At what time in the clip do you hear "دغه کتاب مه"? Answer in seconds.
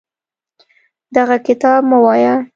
1.15-1.97